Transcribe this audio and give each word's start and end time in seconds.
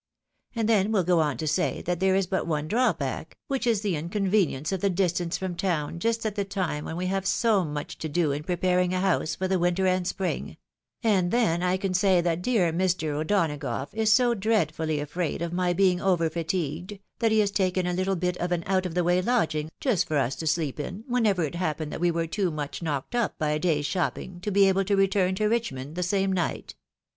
And 0.55 0.67
then 0.67 0.91
we'll 0.91 1.03
go 1.03 1.19
on 1.19 1.37
to 1.37 1.45
say 1.45 1.83
that 1.83 1.99
there 1.99 2.15
is 2.15 2.25
but 2.25 2.47
one 2.47 2.67
drawback, 2.67 3.37
which 3.45 3.67
is 3.67 3.81
the 3.81 3.95
inconvenience 3.95 4.71
of 4.71 4.81
the 4.81 4.89
distance 4.89 5.37
from 5.37 5.53
town 5.55 5.99
just 5.99 6.25
at 6.25 6.33
the 6.33 6.43
time 6.43 6.85
when 6.85 6.95
we 6.97 7.05
have 7.05 7.23
so 7.27 7.63
much 7.63 7.99
to 7.99 8.09
do 8.09 8.31
in 8.31 8.41
preparing 8.43 8.95
a 8.95 8.99
house 8.99 9.35
for 9.35 9.47
the 9.47 9.59
winter 9.59 9.85
and 9.85 10.07
spring; 10.07 10.57
and 11.03 11.29
then 11.29 11.61
I 11.61 11.77
can 11.77 11.93
say 11.93 12.19
that 12.19 12.41
dear 12.41 12.73
Mr. 12.73 13.09
O'Donagough 13.11 13.89
is 13.93 14.11
so 14.11 14.33
dreadfully 14.33 14.99
afraid 14.99 15.43
of 15.43 15.53
my 15.53 15.71
being 15.71 16.01
over 16.01 16.31
fatigued 16.31 16.97
that 17.19 17.31
he 17.31 17.37
has 17.37 17.51
taken 17.51 17.85
a 17.85 17.93
httle 17.93 18.19
bit 18.19 18.37
of 18.37 18.51
an 18.51 18.63
out 18.65 18.87
of 18.87 18.95
the 18.95 19.03
way 19.03 19.21
lodgings, 19.21 19.69
just 19.79 20.07
for 20.07 20.17
us 20.17 20.35
to 20.37 20.47
sleep 20.47 20.79
in, 20.79 21.03
whenever 21.07 21.43
it 21.43 21.53
happened 21.53 21.93
that 21.93 22.01
we 22.01 22.09
were 22.09 22.25
too 22.25 22.49
much 22.49 22.81
knocked 22.81 23.13
up 23.13 23.37
by 23.37 23.51
a 23.51 23.59
day's 23.59 23.85
shopping 23.85 24.39
to 24.39 24.49
be 24.49 24.67
able 24.67 24.83
to 24.83 24.95
return 24.95 25.35
to 25.35 25.45
Richmond 25.45 25.93
the 25.93 26.01
same 26.01 26.31
night. 26.33 26.73